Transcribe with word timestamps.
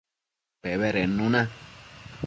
Pebedednu 0.61 1.27
na 1.29 1.43